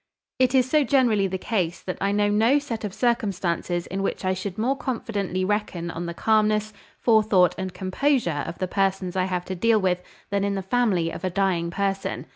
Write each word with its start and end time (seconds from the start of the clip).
"It 0.39 0.55
is 0.55 0.67
so 0.67 0.83
generally 0.83 1.27
the 1.27 1.37
case 1.37 1.83
that 1.83 1.99
I 2.01 2.11
know 2.11 2.27
no 2.27 2.57
set 2.57 2.83
of 2.83 2.91
circumstances 2.91 3.85
in 3.85 4.01
which 4.01 4.25
I 4.25 4.33
should 4.33 4.57
more 4.57 4.75
confidently 4.75 5.45
reckon 5.45 5.91
on 5.91 6.07
the 6.07 6.15
calmness, 6.15 6.73
forethought, 6.97 7.53
and 7.55 7.71
composure 7.71 8.43
of 8.47 8.57
the 8.57 8.67
persons 8.67 9.15
I 9.15 9.25
have 9.25 9.45
to 9.45 9.53
deal 9.55 9.79
with 9.79 10.01
than 10.31 10.43
in 10.43 10.55
the 10.55 10.63
family 10.63 11.11
of 11.11 11.23
a 11.23 11.29
dying 11.29 11.69
person. 11.69 12.25